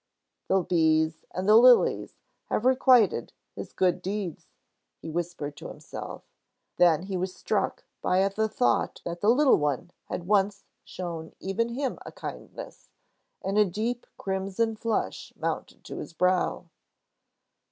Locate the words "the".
0.47-0.63, 1.47-1.55, 8.27-8.49, 9.21-9.29